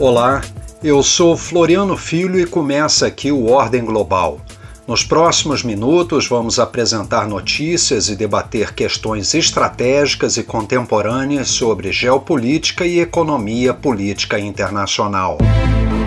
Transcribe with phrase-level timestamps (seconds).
[0.00, 0.42] Olá,
[0.80, 4.40] eu sou Floriano Filho e começa aqui o Ordem Global.
[4.86, 13.00] Nos próximos minutos, vamos apresentar notícias e debater questões estratégicas e contemporâneas sobre geopolítica e
[13.00, 15.36] economia política internacional.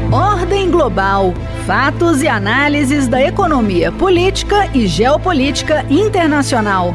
[0.10, 1.34] Ordem Global
[1.68, 6.94] Fatos e análises da economia política e geopolítica internacional.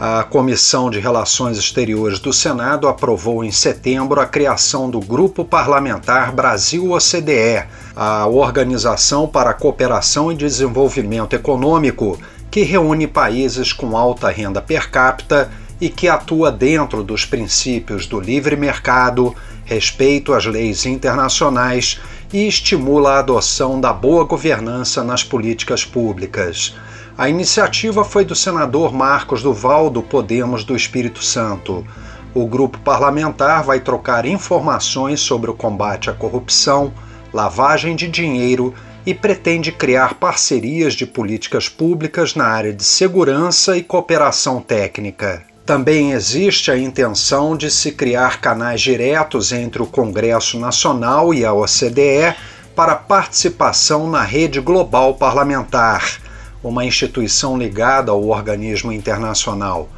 [0.00, 6.30] A Comissão de Relações Exteriores do Senado aprovou em setembro a criação do Grupo Parlamentar
[6.30, 7.64] Brasil-OCDE,
[7.96, 12.16] a Organização para a Cooperação e Desenvolvimento Econômico,
[12.48, 18.20] que reúne países com alta renda per capita e que atua dentro dos princípios do
[18.20, 22.00] livre mercado, respeito às leis internacionais
[22.32, 26.76] e estimula a adoção da boa governança nas políticas públicas.
[27.18, 31.84] A iniciativa foi do senador Marcos Duval, do Podemos do Espírito Santo.
[32.32, 36.94] O grupo parlamentar vai trocar informações sobre o combate à corrupção,
[37.32, 38.72] lavagem de dinheiro
[39.04, 45.42] e pretende criar parcerias de políticas públicas na área de segurança e cooperação técnica.
[45.66, 51.52] Também existe a intenção de se criar canais diretos entre o Congresso Nacional e a
[51.52, 52.36] OCDE
[52.76, 56.27] para participação na rede global parlamentar
[56.62, 59.88] uma instituição ligada ao organismo internacional.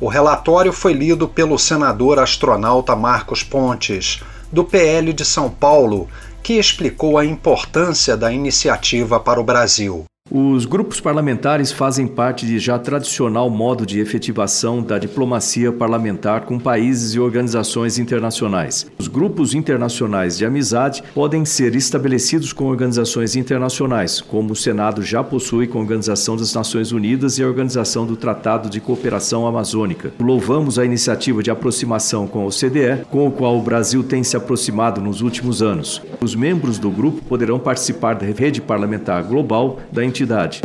[0.00, 6.08] O relatório foi lido pelo senador astronauta Marcos Pontes, do PL de São Paulo,
[6.42, 10.07] que explicou a importância da iniciativa para o Brasil.
[10.30, 16.58] Os grupos parlamentares fazem parte de já tradicional modo de efetivação da diplomacia parlamentar com
[16.58, 18.86] países e organizações internacionais.
[18.98, 25.24] Os grupos internacionais de amizade podem ser estabelecidos com organizações internacionais, como o Senado já
[25.24, 30.12] possui com a Organização das Nações Unidas e a Organização do Tratado de Cooperação Amazônica.
[30.20, 34.36] Louvamos a iniciativa de aproximação com a OCDE, com o qual o Brasil tem se
[34.36, 36.02] aproximado nos últimos anos.
[36.20, 40.60] Os membros do grupo poderão participar da rede parlamentar global da entidade entidade.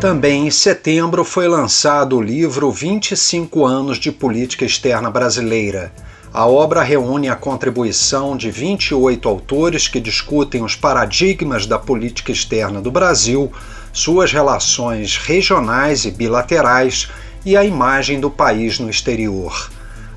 [0.00, 5.92] Também em setembro foi lançado o livro 25 anos de política externa brasileira.
[6.32, 12.80] A obra reúne a contribuição de 28 autores que discutem os paradigmas da política externa
[12.80, 13.50] do Brasil,
[13.92, 17.08] suas relações regionais e bilaterais
[17.44, 19.70] e a imagem do país no exterior.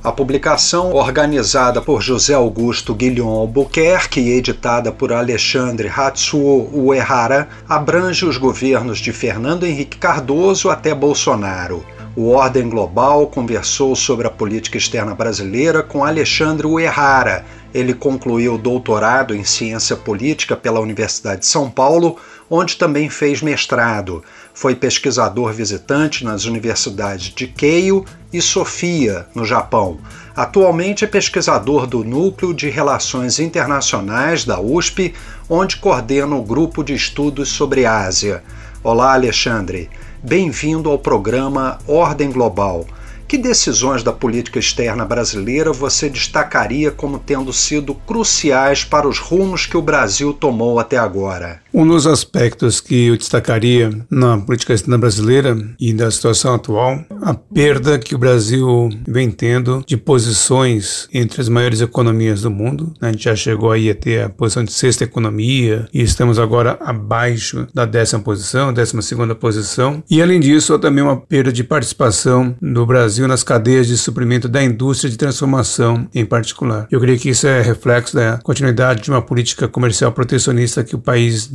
[0.03, 8.25] A publicação, organizada por José Augusto Guilhom Albuquerque e editada por Alexandre Hatsuo Uehara, abrange
[8.25, 11.85] os governos de Fernando Henrique Cardoso até Bolsonaro.
[12.15, 17.45] O Ordem Global conversou sobre a política externa brasileira com Alexandre Uehara.
[17.71, 22.17] Ele concluiu o doutorado em ciência política pela Universidade de São Paulo,
[22.49, 24.23] onde também fez mestrado.
[24.61, 29.97] Foi pesquisador visitante nas universidades de Keio e Sofia, no Japão.
[30.35, 35.15] Atualmente é pesquisador do Núcleo de Relações Internacionais da USP,
[35.49, 38.43] onde coordena o grupo de estudos sobre Ásia.
[38.83, 39.89] Olá, Alexandre.
[40.21, 42.85] Bem-vindo ao programa Ordem Global.
[43.31, 49.65] Que decisões da política externa brasileira você destacaria como tendo sido cruciais para os rumos
[49.65, 51.61] que o Brasil tomou até agora?
[51.73, 57.33] Um dos aspectos que eu destacaria na política externa brasileira e da situação atual, a
[57.33, 62.93] perda que o Brasil vem tendo de posições entre as maiores economias do mundo.
[62.99, 66.77] A gente já chegou aí a ter a posição de sexta economia e estamos agora
[66.81, 70.03] abaixo da décima posição, décima segunda posição.
[70.09, 74.49] E além disso, há também uma perda de participação do Brasil nas cadeias de suprimento
[74.49, 76.87] da indústria de transformação em particular.
[76.91, 80.99] Eu creio que isso é reflexo da continuidade de uma política comercial protecionista que o
[80.99, 81.49] país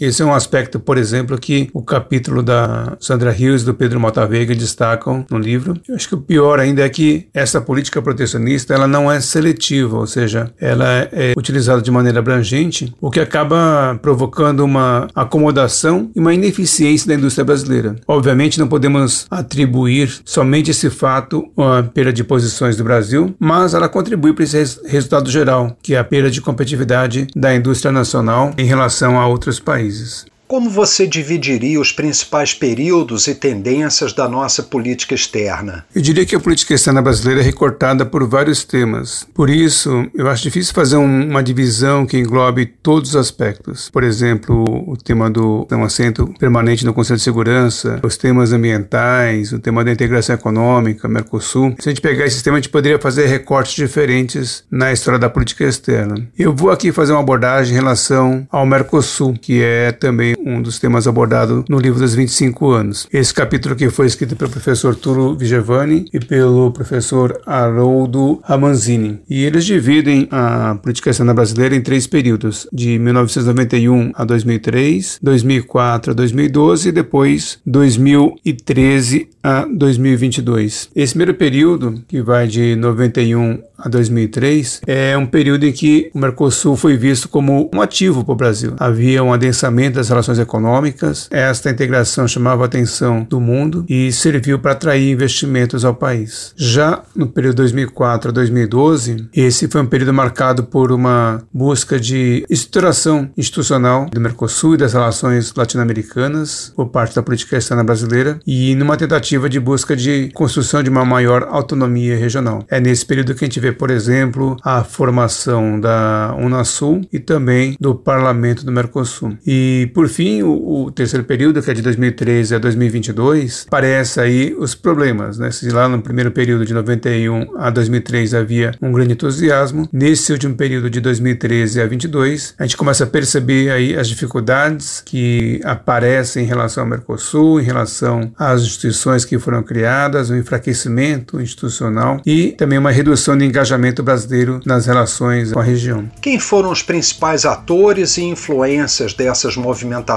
[0.00, 4.00] Esse é um aspecto, por exemplo, que o capítulo da Sandra Rios e do Pedro
[4.00, 5.74] Mota Veiga destacam no livro.
[5.88, 9.98] Eu acho que o pior ainda é que essa política protecionista ela não é seletiva,
[9.98, 16.20] ou seja, ela é utilizada de maneira abrangente, o que acaba provocando uma acomodação e
[16.20, 17.96] uma ineficiência da indústria brasileira.
[18.06, 23.88] Obviamente não podemos atribuir somente esse fato a perda de posições do Brasil, mas ela
[23.88, 28.64] contribui para esse resultado geral, que é a perda de competitividade da indústria nacional em
[28.64, 30.26] relação a outros países.
[30.48, 35.84] Como você dividiria os principais períodos e tendências da nossa política externa?
[35.94, 39.26] Eu diria que a política externa brasileira é recortada por vários temas.
[39.34, 43.90] Por isso, eu acho difícil fazer um, uma divisão que englobe todos os aspectos.
[43.90, 49.52] Por exemplo, o tema do um assento permanente no Conselho de Segurança, os temas ambientais,
[49.52, 51.76] o tema da integração econômica, Mercosul.
[51.78, 55.28] Se a gente pegar esse tema, a gente poderia fazer recortes diferentes na história da
[55.28, 56.26] política externa.
[56.38, 60.78] Eu vou aqui fazer uma abordagem em relação ao Mercosul, que é também um dos
[60.78, 63.06] temas abordados no livro dos 25 anos.
[63.12, 69.20] Esse capítulo aqui foi escrito pelo professor Turo Vigevani e pelo professor Haroldo Ramanzini.
[69.28, 76.12] E eles dividem a política externa brasileira em três períodos, de 1991 a 2003, 2004
[76.12, 80.90] a 2012 e depois 2013 a 2022.
[80.94, 86.18] Esse primeiro período, que vai de 91 a 2003, é um período em que o
[86.18, 88.74] Mercosul foi visto como um ativo para o Brasil.
[88.78, 94.58] Havia um adensamento das relações econômicas, esta integração chamava a atenção do mundo e serviu
[94.58, 96.52] para atrair investimentos ao país.
[96.56, 102.44] Já no período 2004 a 2012, esse foi um período marcado por uma busca de
[102.48, 108.74] estruturação institucional do Mercosul e das relações latino-americanas por parte da política externa brasileira e
[108.74, 112.64] numa tentativa de busca de construção de uma maior autonomia regional.
[112.70, 117.76] É nesse período que a gente vê por exemplo, a formação da Unasul e também
[117.80, 119.38] do Parlamento do Mercosul.
[119.46, 124.54] E, por fim, o, o terceiro período, que é de 2013 a 2022, parece aí
[124.58, 125.38] os problemas.
[125.38, 125.50] Né?
[125.50, 130.54] Se lá no primeiro período de 91 a 2003 havia um grande entusiasmo, nesse último
[130.54, 136.44] período de 2013 a 22, a gente começa a perceber aí as dificuldades que aparecem
[136.44, 142.20] em relação ao Mercosul, em relação às instituições que foram criadas, o um enfraquecimento institucional
[142.26, 146.08] e também uma redução de engajamento brasileiro nas relações com a região.
[146.20, 150.07] Quem foram os principais atores e influências dessas movimentações?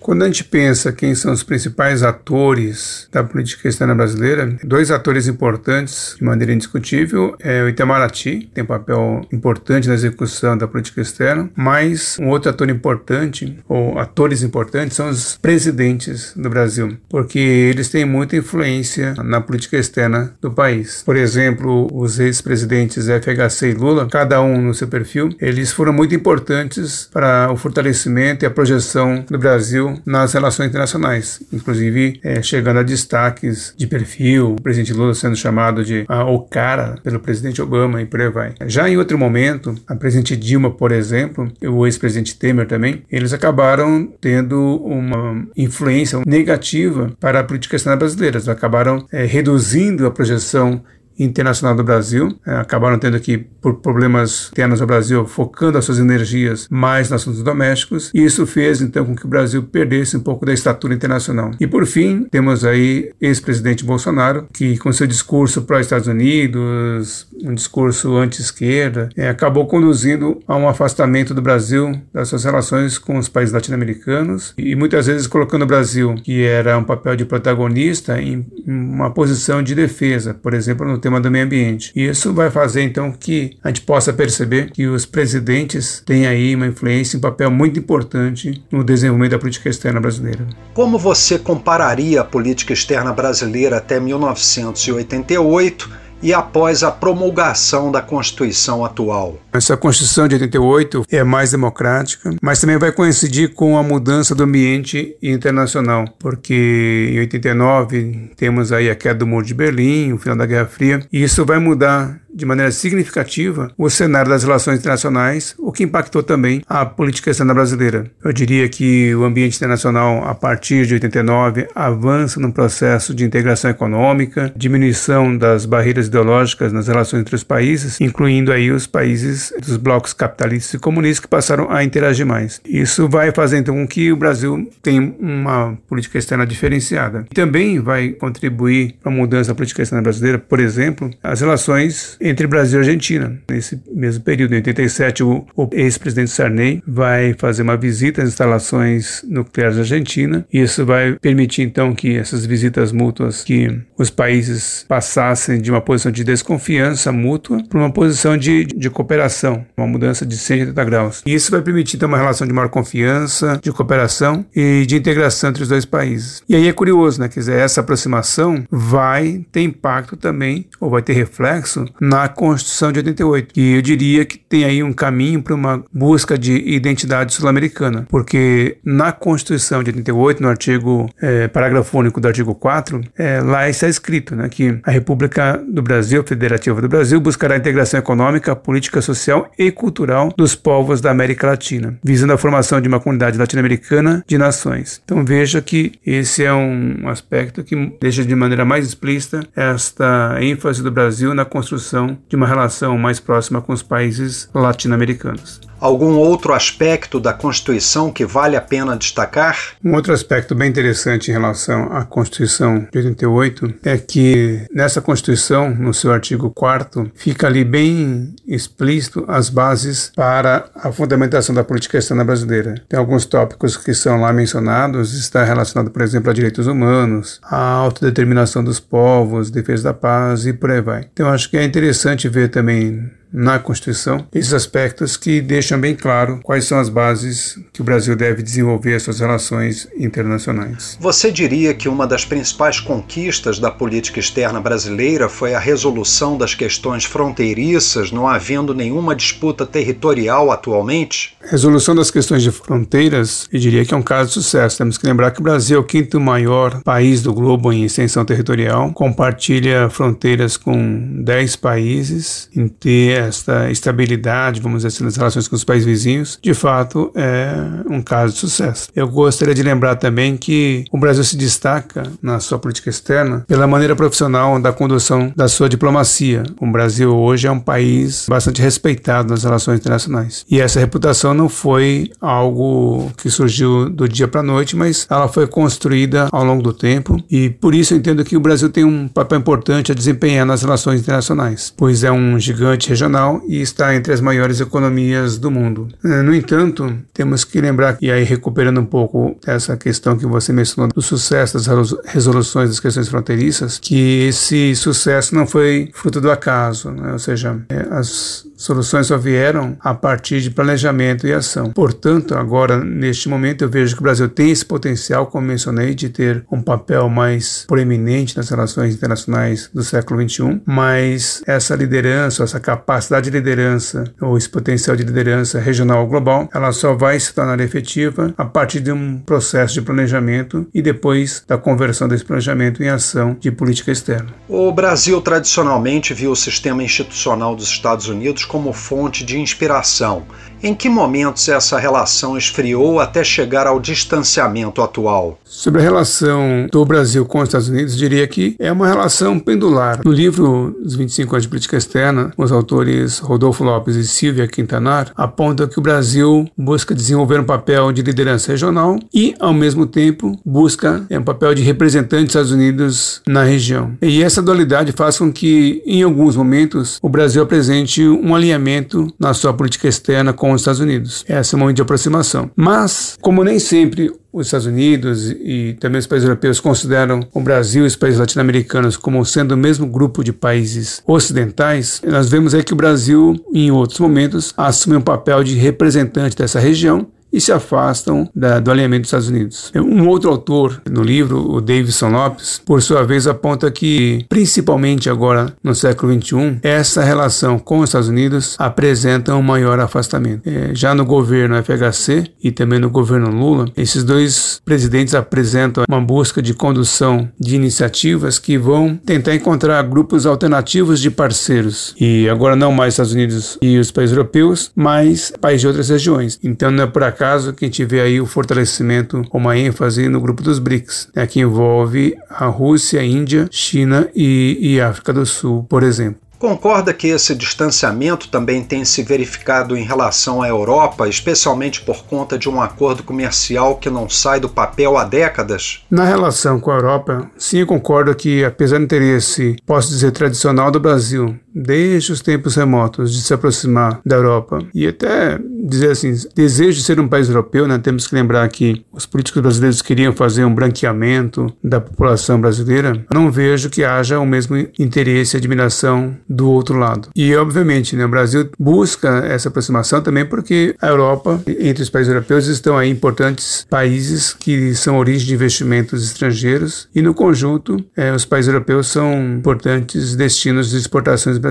[0.00, 5.26] Quando a gente pensa quem são os principais atores da política externa brasileira, dois atores
[5.26, 11.00] importantes, de maneira indiscutível, é o Itamaraty, tem um papel importante na execução da política
[11.00, 17.38] externa, mas um outro ator importante, ou atores importantes, são os presidentes do Brasil, porque
[17.38, 21.02] eles têm muita influência na política externa do país.
[21.04, 25.92] Por exemplo, os ex-presidentes presidentes FHC e Lula, cada um no seu perfil, eles foram
[25.92, 32.42] muito importantes para o fortalecimento e a projeção do Brasil nas relações internacionais, inclusive é,
[32.42, 37.20] chegando a destaques de perfil, o presidente Lula sendo chamado de ah, o cara pelo
[37.20, 38.54] presidente Obama e por aí vai.
[38.66, 43.32] Já em outro momento, a presidente Dilma, por exemplo, e o ex-presidente Temer também, eles
[43.32, 50.10] acabaram tendo uma influência negativa para a política externa brasileira, eles acabaram é, reduzindo a
[50.10, 50.82] projeção
[51.18, 52.36] internacional do Brasil.
[52.46, 57.22] É, acabaram tendo que, por problemas internos ao Brasil, focando as suas energias mais nos
[57.22, 60.94] assuntos domésticos, e isso fez então com que o Brasil perdesse um pouco da estatura
[60.94, 61.50] internacional.
[61.58, 68.16] E por fim, temos aí ex-presidente Bolsonaro, que com seu discurso pró-Estados Unidos, um discurso
[68.16, 73.52] anti-esquerda, é, acabou conduzindo a um afastamento do Brasil das suas relações com os países
[73.52, 79.10] latino-americanos e muitas vezes colocando o Brasil, que era um papel de protagonista, em uma
[79.10, 81.92] posição de defesa, por exemplo, no tema do meio ambiente.
[81.94, 86.52] E isso vai fazer então que a gente possa perceber que os presidentes têm aí
[86.56, 90.44] uma influência, um papel muito importante no desenvolvimento da política externa brasileira.
[90.74, 96.05] Como você compararia a política externa brasileira até 1988?
[96.26, 99.38] E após a promulgação da Constituição atual.
[99.52, 104.42] Essa Constituição de 88 é mais democrática, mas também vai coincidir com a mudança do
[104.42, 110.36] ambiente internacional, porque em 89 temos aí a queda do Muro de Berlim, o final
[110.36, 115.54] da Guerra Fria, e isso vai mudar de maneira significativa o cenário das relações internacionais,
[115.58, 118.10] o que impactou também a política externa brasileira.
[118.22, 123.70] Eu diria que o ambiente internacional, a partir de 89, avança num processo de integração
[123.70, 129.76] econômica, diminuição das barreiras ideológicas nas relações entre os países, incluindo aí os países dos
[129.78, 132.60] blocos capitalistas e comunistas que passaram a interagir mais.
[132.66, 137.24] Isso vai fazer então com que o Brasil tenha uma política externa diferenciada.
[137.32, 142.46] Também vai contribuir para a mudança da política externa brasileira, por exemplo, as relações entre
[142.46, 143.38] Brasil e Argentina.
[143.48, 149.24] Nesse mesmo período, em 87, o, o ex-presidente Sarney vai fazer uma visita às instalações
[149.28, 150.46] nucleares da Argentina.
[150.52, 155.80] E isso vai permitir então que essas visitas mútuas, que os países passassem de uma
[155.80, 161.22] posição de desconfiança mútua para uma posição de, de cooperação, uma mudança de 180 graus.
[161.26, 165.50] E isso vai permitir então uma relação de maior confiança, de cooperação e de integração
[165.50, 166.42] entre os dois países.
[166.48, 167.28] E aí é curioso, né?
[167.28, 172.90] Quer dizer, essa aproximação vai ter impacto também, ou vai ter reflexo na na Constituição
[172.90, 173.60] de 88.
[173.60, 178.78] E eu diria que tem aí um caminho para uma busca de identidade sul-americana, porque
[178.82, 183.86] na Constituição de 88, no artigo, é, parágrafo único do artigo 4, é, lá está
[183.86, 189.02] escrito né, que a República do Brasil, Federativa do Brasil, buscará a integração econômica, política
[189.02, 194.24] social e cultural dos povos da América Latina, visando a formação de uma comunidade latino-americana
[194.26, 195.02] de nações.
[195.04, 200.82] Então veja que esse é um aspecto que deixa de maneira mais explícita esta ênfase
[200.82, 205.60] do Brasil na construção de uma relação mais próxima com os países latino-americanos.
[205.86, 209.56] Algum outro aspecto da Constituição que vale a pena destacar?
[209.84, 215.70] Um outro aspecto bem interessante em relação à Constituição de 88 é que nessa Constituição,
[215.70, 221.98] no seu artigo 4 fica ali bem explícito as bases para a fundamentação da política
[221.98, 222.82] externa brasileira.
[222.88, 227.60] Tem alguns tópicos que são lá mencionados, está relacionado, por exemplo, a direitos humanos, a
[227.60, 231.06] autodeterminação dos povos, defesa da paz e por aí vai.
[231.12, 236.40] Então acho que é interessante ver também na Constituição esses aspectos que deixam bem claro
[236.42, 240.96] quais são as bases que o Brasil deve desenvolver as suas relações internacionais.
[241.00, 246.54] Você diria que uma das principais conquistas da política externa brasileira foi a resolução das
[246.54, 251.36] questões fronteiriças, não havendo nenhuma disputa territorial atualmente?
[251.42, 254.78] Resolução das questões de fronteiras, eu diria que é um caso de sucesso.
[254.78, 258.24] Temos que lembrar que o Brasil é o quinto maior país do globo em extensão
[258.24, 265.48] territorial, compartilha fronteiras com 10 países, em ter esta estabilidade, vamos dizer assim, nas relações
[265.48, 267.54] com os países vizinhos, de fato é
[267.88, 268.88] um caso de sucesso.
[268.94, 273.66] Eu gostaria de lembrar também que o Brasil se destaca na sua política externa pela
[273.66, 276.42] maneira profissional da condução da sua diplomacia.
[276.60, 280.44] O Brasil hoje é um país bastante respeitado nas relações internacionais.
[280.50, 285.28] E essa reputação não foi algo que surgiu do dia para a noite, mas ela
[285.28, 288.84] foi construída ao longo do tempo e por isso eu entendo que o Brasil tem
[288.84, 293.60] um papel importante a desempenhar nas relações internacionais, pois é um gigante regional regional e
[293.60, 295.88] está entre as maiores economias do mundo.
[296.04, 300.52] Eh, no entanto, temos que lembrar, e aí recuperando um pouco essa questão que você
[300.52, 301.66] mencionou do sucesso das
[302.04, 307.12] resoluções das questões fronteiriças, que esse sucesso não foi fruto do acaso, né?
[307.12, 311.70] ou seja, eh, as Soluções só vieram a partir de planejamento e ação.
[311.72, 316.08] Portanto, agora, neste momento, eu vejo que o Brasil tem esse potencial, como mencionei, de
[316.08, 322.58] ter um papel mais proeminente nas relações internacionais do século XXI, mas essa liderança, essa
[322.58, 327.34] capacidade de liderança, ou esse potencial de liderança regional ou global, ela só vai se
[327.34, 332.82] tornar efetiva a partir de um processo de planejamento e depois da conversão desse planejamento
[332.82, 334.34] em ação de política externa.
[334.48, 340.26] O Brasil tradicionalmente viu o sistema institucional dos Estados Unidos como fonte de inspiração.
[340.62, 345.38] Em que momentos essa relação esfriou até chegar ao distanciamento atual?
[345.44, 350.00] Sobre a relação do Brasil com os Estados Unidos, diria que é uma relação pendular.
[350.04, 355.12] No livro Os 25 anos de política externa, os autores Rodolfo Lopes e Silvia Quintanar
[355.14, 360.38] apontam que o Brasil busca desenvolver um papel de liderança regional e, ao mesmo tempo,
[360.44, 363.92] busca é, um papel de representante dos Estados Unidos na região.
[364.00, 369.34] E essa dualidade faz com que, em alguns momentos, o Brasil apresente um alinhamento na
[369.34, 371.24] sua política externa com os Estados Unidos.
[371.28, 372.50] Esse é o momento de aproximação.
[372.56, 377.84] Mas, como nem sempre os Estados Unidos e também os países europeus consideram o Brasil
[377.84, 382.62] e os países latino-americanos como sendo o mesmo grupo de países ocidentais, nós vemos aí
[382.62, 387.52] que o Brasil, em outros momentos, assume um papel de representante dessa região e se
[387.52, 389.70] afastam da, do alinhamento dos Estados Unidos.
[389.76, 395.52] Um outro autor no livro, o Davidson Lopes, por sua vez aponta que, principalmente agora
[395.62, 400.48] no século XXI, essa relação com os Estados Unidos apresenta um maior afastamento.
[400.48, 406.00] É, já no governo FHC e também no governo Lula, esses dois presidentes apresentam uma
[406.00, 411.94] busca de condução de iniciativas que vão tentar encontrar grupos alternativos de parceiros.
[412.00, 416.38] E agora não mais Estados Unidos e os países europeus, mas países de outras regiões.
[416.42, 420.08] Então não é por acaso caso que a gente vê aí o fortalecimento, uma ênfase
[420.08, 425.12] no grupo dos BRICS, né, que envolve a Rússia, a Índia, China e, e África
[425.12, 426.20] do Sul, por exemplo.
[426.38, 432.38] Concorda que esse distanciamento também tem se verificado em relação à Europa, especialmente por conta
[432.38, 435.82] de um acordo comercial que não sai do papel há décadas?
[435.90, 440.70] Na relação com a Europa, sim, eu concordo que, apesar do interesse, posso dizer, tradicional
[440.70, 446.14] do Brasil, desde os tempos remotos, de se aproximar da Europa e até dizer assim,
[446.34, 447.78] desejo de ser um país europeu, né?
[447.78, 453.30] temos que lembrar que os políticos brasileiros queriam fazer um branqueamento da população brasileira, não
[453.30, 457.08] vejo que haja o mesmo interesse e admiração do outro lado.
[457.16, 462.12] E, obviamente, né, o Brasil busca essa aproximação também porque a Europa, entre os países
[462.12, 468.12] europeus, estão aí importantes países que são origem de investimentos estrangeiros e, no conjunto, é,
[468.12, 471.45] os países europeus são importantes destinos de exportações brasileiras.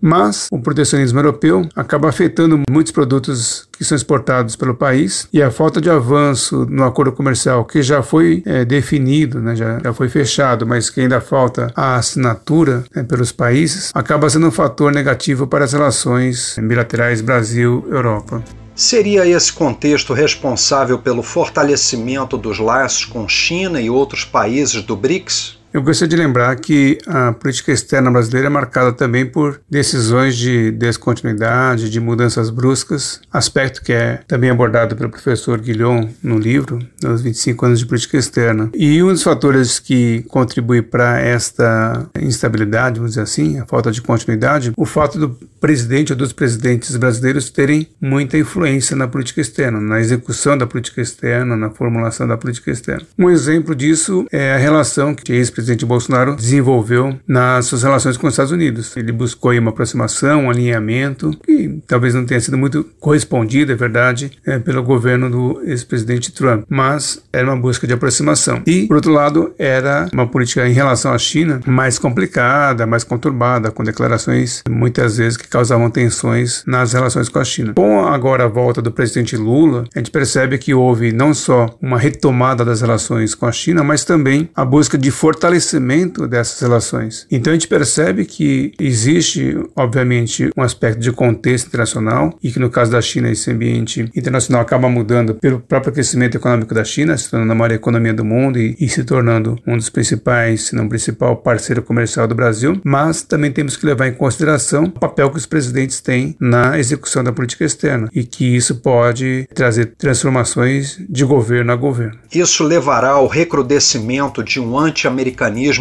[0.00, 5.50] Mas o protecionismo europeu acaba afetando muitos produtos que são exportados pelo país e a
[5.50, 10.08] falta de avanço no acordo comercial que já foi é, definido, né, já, já foi
[10.08, 15.46] fechado, mas que ainda falta a assinatura né, pelos países, acaba sendo um fator negativo
[15.46, 18.42] para as relações bilaterais Brasil-Europa.
[18.74, 25.58] Seria esse contexto responsável pelo fortalecimento dos laços com China e outros países do BRICS?
[25.76, 30.70] Eu gostaria de lembrar que a política externa brasileira é marcada também por decisões de
[30.70, 37.20] descontinuidade, de mudanças bruscas, aspecto que é também abordado pelo professor Guilhom no livro, nos
[37.20, 38.70] 25 anos de política externa.
[38.72, 44.00] E um dos fatores que contribui para esta instabilidade, vamos dizer assim, a falta de
[44.00, 49.78] continuidade, o fato do presidente ou dos presidentes brasileiros terem muita influência na política externa,
[49.78, 53.02] na execução da política externa, na formulação da política externa.
[53.18, 55.34] Um exemplo disso é a relação que o
[55.66, 58.96] ex-presidente Bolsonaro desenvolveu nas suas relações com os Estados Unidos.
[58.96, 64.30] Ele buscou uma aproximação, um alinhamento, que talvez não tenha sido muito correspondido, é verdade,
[64.46, 68.62] é, pelo governo do ex-presidente Trump, mas era uma busca de aproximação.
[68.66, 73.70] E, por outro lado, era uma política em relação à China mais complicada, mais conturbada,
[73.70, 77.74] com declarações muitas vezes que causavam tensões nas relações com a China.
[77.74, 81.98] Com agora a volta do presidente Lula, a gente percebe que houve não só uma
[81.98, 85.10] retomada das relações com a China, mas também a busca de
[85.46, 87.26] fortalecimento dessas relações.
[87.30, 92.68] Então a gente percebe que existe, obviamente, um aspecto de contexto internacional e que no
[92.68, 97.30] caso da China esse ambiente internacional acaba mudando pelo próprio crescimento econômico da China, se
[97.30, 100.88] tornando a maior economia do mundo e, e se tornando um dos principais, se não
[100.88, 105.38] principal parceiro comercial do Brasil, mas também temos que levar em consideração o papel que
[105.38, 111.24] os presidentes têm na execução da política externa e que isso pode trazer transformações de
[111.24, 112.18] governo a governo.
[112.34, 115.35] Isso levará ao recrudescimento de um anti-americanismo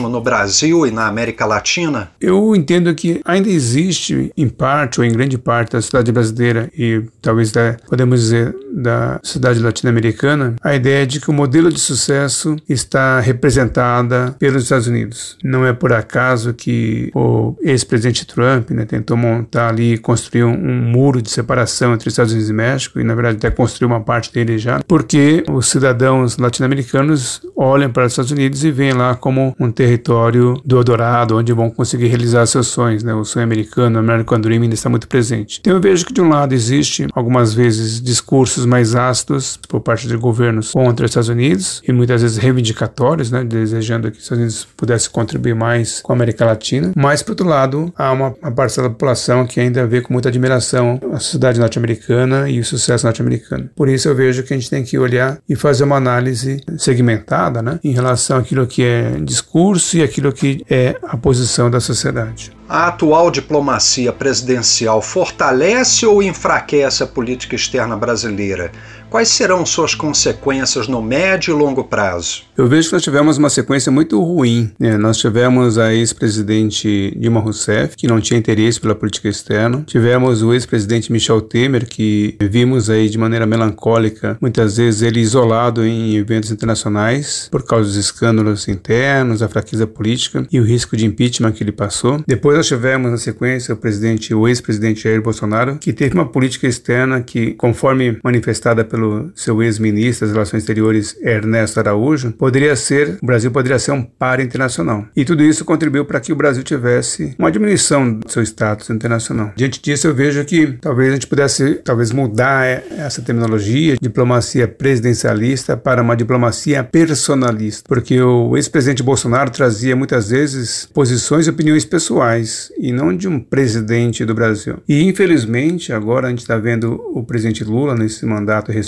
[0.09, 2.11] no Brasil e na América Latina?
[2.19, 7.03] Eu entendo que ainda existe, em parte ou em grande parte, da sociedade brasileira e
[7.21, 12.55] talvez da, podemos dizer da sociedade latino-americana, a ideia de que o modelo de sucesso
[12.67, 15.37] está representada pelos Estados Unidos.
[15.43, 20.81] Não é por acaso que o ex-presidente Trump né, tentou montar ali, construir um, um
[20.81, 24.31] muro de separação entre Estados Unidos e México, e na verdade até construiu uma parte
[24.31, 29.44] dele já, porque os cidadãos latino-americanos olham para os Estados Unidos e veem lá como
[29.59, 33.13] um território do Eldorado, onde vão conseguir realizar seus sonhos, né?
[33.13, 35.59] O sonho americano, o American Dream ainda está muito presente.
[35.59, 40.07] Então eu vejo que de um lado existe algumas vezes discursos mais ácidos por parte
[40.07, 43.43] de governos contra os Estados Unidos e muitas vezes reivindicatórios, né?
[43.43, 46.91] Desejando que os Estados Unidos pudessem contribuir mais com a América Latina.
[46.95, 50.29] Mas por outro lado há uma, uma parcela da população que ainda vê com muita
[50.29, 53.69] admiração a sociedade norte-americana e o sucesso norte-americano.
[53.75, 57.61] Por isso eu vejo que a gente tem que olhar e fazer uma análise segmentada,
[57.61, 57.79] né?
[57.83, 62.51] Em relação àquilo que é discurso e aquilo que é a posição da sociedade.
[62.67, 68.71] A atual diplomacia presidencial fortalece ou enfraquece a política externa brasileira?
[69.15, 72.43] Quais serão suas consequências no médio e longo prazo?
[72.57, 74.69] Eu vejo que nós tivemos uma sequência muito ruim.
[74.77, 74.97] Né?
[74.97, 79.85] Nós tivemos a ex-presidente Dilma Rousseff, que não tinha interesse pela política externa.
[79.87, 85.85] Tivemos o ex-presidente Michel Temer, que vimos aí de maneira melancólica, muitas vezes ele isolado
[85.85, 91.05] em eventos internacionais por causa dos escândalos internos, a fraqueza política e o risco de
[91.05, 92.21] impeachment que ele passou.
[92.27, 96.67] Depois nós tivemos na sequência o presidente, o ex-presidente Jair Bolsonaro, que teve uma política
[96.67, 99.04] externa que, conforme manifestada pelo
[99.35, 104.39] seu ex-ministro das Relações Exteriores Ernesto Araújo, poderia ser, o Brasil poderia ser um par
[104.39, 105.05] internacional.
[105.15, 109.51] E tudo isso contribuiu para que o Brasil tivesse uma diminuição do seu status internacional.
[109.55, 115.77] Diante disso, eu vejo que talvez a gente pudesse talvez mudar essa terminologia, diplomacia presidencialista
[115.77, 122.71] para uma diplomacia personalista, porque o ex-presidente Bolsonaro trazia muitas vezes posições e opiniões pessoais
[122.77, 124.77] e não de um presidente do Brasil.
[124.87, 128.84] E infelizmente, agora a gente está vendo o presidente Lula nesse mandato recente,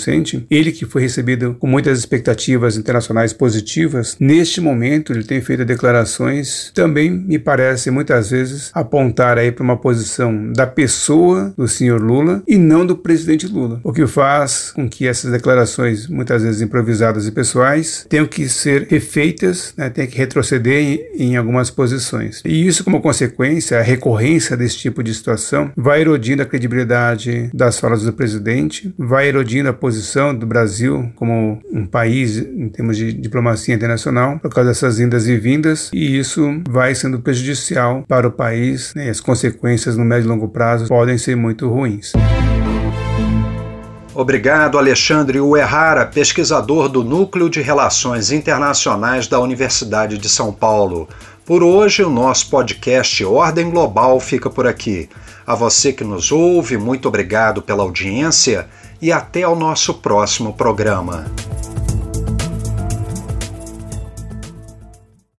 [0.50, 6.70] ele que foi recebido com muitas expectativas internacionais positivas, neste momento ele tem feito declarações
[6.74, 12.42] também me parece muitas vezes apontar aí para uma posição da pessoa do senhor Lula
[12.46, 17.26] e não do presidente Lula, o que faz com que essas declarações muitas vezes improvisadas
[17.26, 22.42] e pessoais tenham que ser refeitas, né, tenham que retroceder em, em algumas posições.
[22.44, 27.78] E isso como consequência, a recorrência desse tipo de situação vai erodindo a credibilidade das
[27.78, 33.10] falas do presidente, vai erodindo a posição do Brasil como um país em termos de
[33.10, 38.30] diplomacia internacional por causa dessas indas e vindas e isso vai sendo prejudicial para o
[38.30, 42.12] país né, as consequências no médio e longo prazo podem ser muito ruins.
[44.14, 51.08] Obrigado, Alexandre Uerrara, pesquisador do Núcleo de Relações Internacionais da Universidade de São Paulo.
[51.46, 55.08] Por hoje, o nosso podcast Ordem Global fica por aqui.
[55.46, 58.66] A você que nos ouve, muito obrigado pela audiência
[59.00, 61.24] e até ao nosso próximo programa.